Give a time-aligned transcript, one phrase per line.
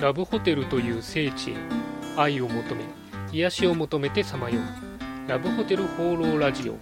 [0.00, 1.54] ラブホテルという聖地へ
[2.16, 2.84] 愛を求め
[3.32, 5.28] 癒しを求めてさまよう。
[5.28, 6.76] ラブホテル放浪ラジオ。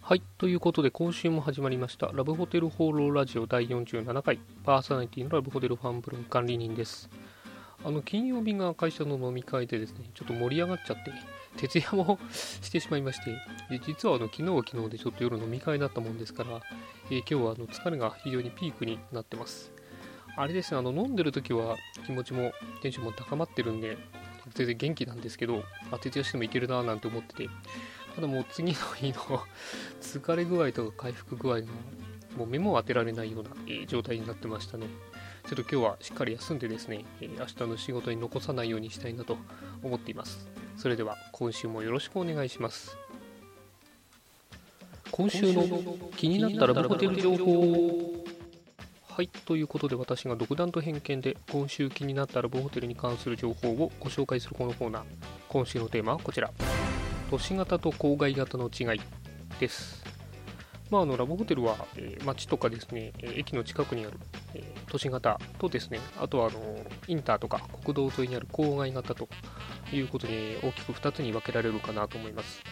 [0.00, 2.10] はいということで今週も始まりました。
[2.12, 4.38] ラブホテル放浪ラジオ第47回。
[4.64, 7.10] パーソナリティのラブホテルファンブログ管理人です。
[7.86, 11.12] あの金曜日が会社の飲み会でですねちょっと盛り上がっちゃって
[11.56, 13.30] 徹夜もしてしまいまして、
[13.70, 16.60] で実はあの昨日は昨日でちょっと夜飲み会だったもんですから、
[17.10, 19.70] えー、今日はあの疲れが非常にピークになってます。
[20.36, 23.96] あれですね、あの飲んでる時は気持ちもテンションも高まってるんで、
[24.52, 27.48] 全然元気なんですけど、あ、徹夜してもいけるなーなんて思ってて、
[28.16, 29.14] ただもう次の日の
[30.02, 31.66] 疲れ具合とか回復具合が
[32.36, 34.88] もう目も当てられないような、えー、状態になってましたね。
[35.46, 39.38] ちょっと今日はしっかり休んでですね、えー、明日の仕事に残さないようにしたいなと
[39.80, 40.48] 思っています。
[40.76, 42.98] それでは今週もよろしくお願いします。
[45.12, 45.64] 今週の
[46.16, 48.24] 気になったラブホテル情報。
[49.08, 55.02] はいということで私が独断と偏見で今週気になったラブホテルに関する情報をご紹介するこのコーナー。
[55.48, 56.50] 今週のテーマはこちら。
[57.30, 59.00] 都市型と郊外型の違い
[59.60, 60.05] です。
[60.90, 64.18] まあ、あのラブホテルは、えー、街とかですね、えー、駅の近くにある、
[64.54, 66.60] えー、都市型とですね、あとはあの
[67.08, 69.28] インターとか国道沿いにある郊外型と
[69.92, 72.62] いうことに大きく2つに分けられるかなと思います。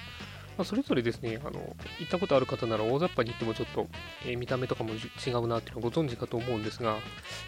[0.57, 3.89] まあ、それぞれですね、あの行ったことある方なら大雑把に言ってもちょっと、
[4.25, 6.99] え見た目とかも違うなっていうのをご存知かと思うんですが、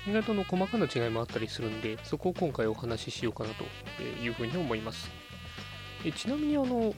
[0.09, 5.09] 意外との細かな違いもあったりするんで、そこを今回お話ししようかなというふうに思います。
[6.05, 6.95] えちなみにあの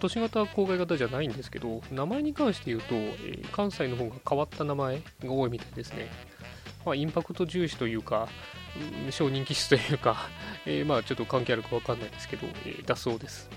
[0.00, 6.08] 都市型郊外型じゃないんですけど、名前に関して言うと、えー、関西の方が変わった名前が多いみたいですね。
[6.84, 8.28] まあ、インパクト重視というか、
[9.04, 10.16] うん、小人気質というか、
[10.66, 13.50] えー、まあちょっと関係あるかわかんないですけど、えー、だそうです。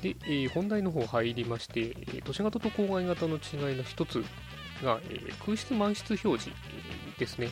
[0.00, 4.24] で、えー、本題の方入りまして、え都市型と郊外型の違いの一つ
[4.82, 6.50] が、え空室満室表示
[7.18, 7.50] ですね。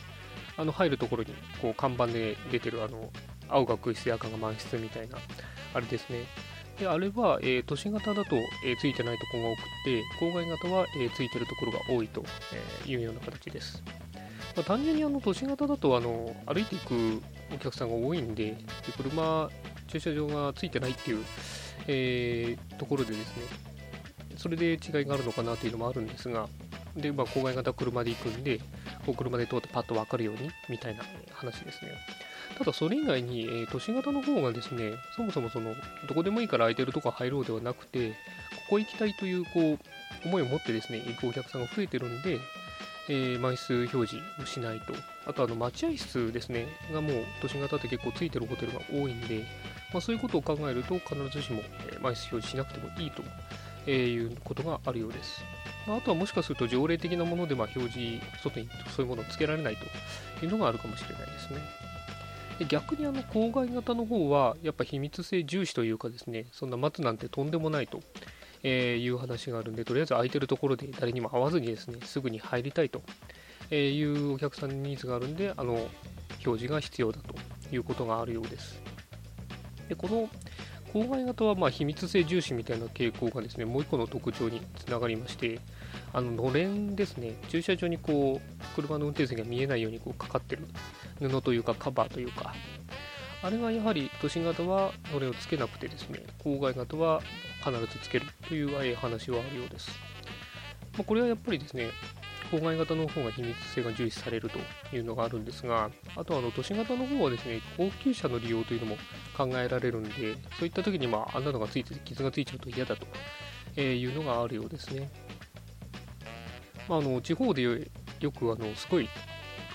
[0.57, 3.11] あの入るところにこう看板で出てるあの
[3.49, 5.17] 青が空室で赤が満室みたいな
[5.73, 6.25] あれですね。
[6.79, 12.23] であれは、えー、都市型だと、えー、ついてないところが多くて、郊外型は、えー、ついてるところが多いと
[12.85, 13.81] いうような形です。
[14.55, 17.21] まあ、単純にあの都市型だとあの歩いていく
[17.53, 18.57] お客さんが多いんで、で
[18.97, 19.49] 車、
[19.87, 21.25] 駐車場がついてないっていう、
[21.87, 23.43] えー、ところでですね、
[24.37, 26.47] それで違いがあるのかなというのもあるんですが、
[26.95, 28.59] で、まあ、郊外型車で行くんで、
[29.05, 31.91] こう車で通ってパッと分かるようにみたいな話ですね。
[32.57, 35.75] ただそれ以外に、えー、都市型の方がですね、そもそもその、
[36.07, 38.15] どこでもいいから空いてるとこ入ろうではなくて、こ
[38.71, 39.79] こ行きたいという、こう、
[40.27, 42.39] 思いを持ってですね、行くお客さんが増えてるんで、
[43.07, 44.93] えー、枚数表示をしないと。
[45.27, 49.45] あと、あの、待合室ですね、がもう、都市型って結構ついてるホテルが多いんで、
[49.93, 51.61] まあ、そういうことを考えると、必ずしも、
[51.91, 53.23] え、枚数表示しなくてもいいと、
[53.91, 55.43] いうことがあるようです。
[55.87, 61.59] まあ、あとはもしかすると条例的なもので、ま、表示、外にそういうものをつけられないというのがあるかもしれないですね。
[62.59, 67.99] で逆にあの郊外型の方はやっぱ秘密性重視というかですねそんな待つなんてとんでもないと、
[68.63, 73.01] えいう話があるんでとりあえず空いてるところで誰にも会わずにですねすぐに入りたいと
[73.75, 75.73] いうお客さんのニーズがあるんであの
[76.45, 77.35] 表示が必要だと
[77.75, 78.81] いうことがあるようです
[79.89, 80.29] でこの
[80.95, 85.59] 郊外型はま秘密性重視みたいな傾向がですねもう一個の特徴につながりまして
[86.13, 87.33] あののれんですね。
[87.49, 90.63] 駐車場にこう車の運転席が見えないようにこうかかってる
[91.19, 92.53] 布というかカバーというか。
[93.43, 97.21] あれがやはり都心型はのれんをつけなくてですね郊外型は
[97.63, 99.91] 必ずつけるという話はあるようです、
[100.93, 101.89] まあ、これはやっぱりですね
[102.51, 104.59] 郊外型の方が秘密性が重視されると
[104.95, 108.97] いうのがあるんですが、あとあの都市型の方はですね、高級車の利用というのも
[109.35, 115.09] 考えられるんで、そういった時にまああんなのがついてて傷がついちゃうと嫌だというのがあるようですね。
[116.87, 119.09] まあ、あの地方でよくあのすごい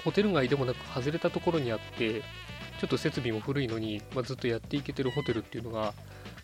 [0.04, 2.22] ホテル街でもなく外れたところにあって
[2.80, 5.92] ちょっと設備も古いのに、まあ、ずっとやっていけてるホテルっていうのが、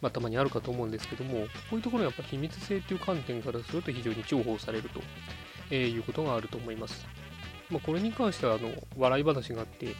[0.02, 5.00] まあ、たまにあるかと思うんですけどもこういうところはやっぱ秘密性っていう観点からすると非常に重宝されると、
[5.70, 7.06] えー、いうことがあると思います、
[7.70, 9.94] まあ、これに関してはあの笑い話があって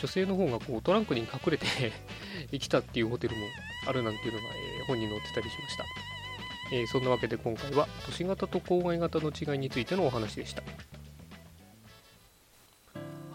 [0.00, 1.66] 女性の方がこうトランクに隠れて
[2.50, 3.42] 生きたっていうホテルも
[3.86, 5.84] あるなんていうのが、えー、本に載ってたりしました、
[6.72, 10.62] えー、そんなわけで今回は都市型と郊外型の違いについてのお話でした。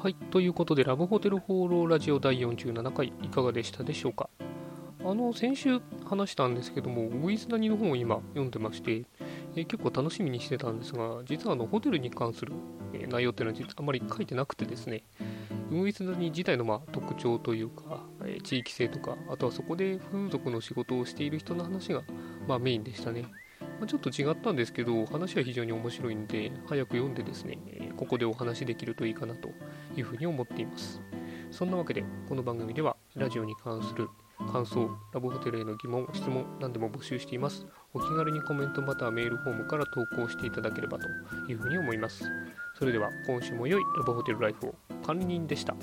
[0.03, 4.29] はい、ということで、ラブホテル放浪ラジオ第47回、いかがでしたでしょうか？
[4.99, 9.03] あの、先週話したんですけども、ウィズダニの本を今読んでまして、
[9.55, 12.53] え結構楽しみにしてたんですが、実はあのホテルに関する、
[12.93, 15.03] え内容っていうのはあまり書いてなくてですね、
[15.71, 22.03] ウィズダニ自体のま特徴というか、え地域性とか、あとはそこで風俗の仕事をしている人の話が、
[22.47, 23.25] ま、メインでしたね。
[23.79, 27.57] ま、ちょっと違ったんですけど話は非常に面白いんで早く読んでですね
[27.97, 29.49] ここでお話できるといいかなと
[29.95, 31.01] いうふうに思っています
[31.51, 34.09] そんなわけでこの番組ではラジオに関する
[34.53, 37.65] 感想、ラブホテルへの疑問、質問、何でも募集しています。
[37.91, 41.07] お気軽にコメントまたはメールフォームから投稿していただければと
[41.49, 42.23] いうふうに思います。
[42.77, 45.75] それでは今週も良いラブホテルライフを管理人でした。